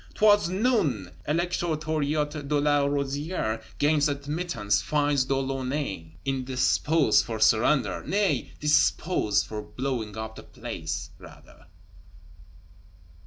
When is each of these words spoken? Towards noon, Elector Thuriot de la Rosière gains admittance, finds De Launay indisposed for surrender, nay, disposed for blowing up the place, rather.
Towards 0.15 0.49
noon, 0.49 1.11
Elector 1.27 1.75
Thuriot 1.77 2.47
de 2.47 2.59
la 2.59 2.79
Rosière 2.87 3.61
gains 3.77 4.09
admittance, 4.09 4.81
finds 4.81 5.25
De 5.25 5.35
Launay 5.35 6.17
indisposed 6.25 7.23
for 7.23 7.39
surrender, 7.39 8.03
nay, 8.03 8.51
disposed 8.59 9.45
for 9.45 9.61
blowing 9.61 10.17
up 10.17 10.37
the 10.37 10.41
place, 10.41 11.11
rather. 11.19 11.67